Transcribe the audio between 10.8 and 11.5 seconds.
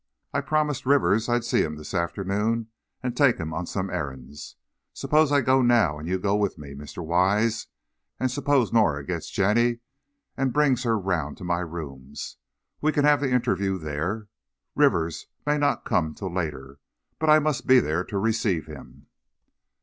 her round to